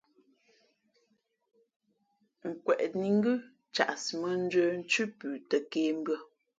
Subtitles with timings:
[2.49, 3.35] Nkweʼnǐ ngʉ́
[3.75, 6.15] caʼsi mᾱndjə̄ nthʉ́ pʉ tαkēmbʉ̄ᾱ.